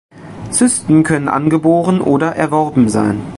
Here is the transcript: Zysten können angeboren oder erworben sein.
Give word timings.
Zysten 0.49 1.03
können 1.03 1.27
angeboren 1.27 2.01
oder 2.01 2.35
erworben 2.35 2.89
sein. 2.89 3.21